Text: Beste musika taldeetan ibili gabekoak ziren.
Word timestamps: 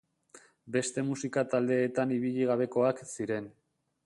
Beste 0.75 1.03
musika 1.11 1.43
taldeetan 1.53 2.17
ibili 2.19 2.51
gabekoak 2.53 3.05
ziren. 3.15 3.53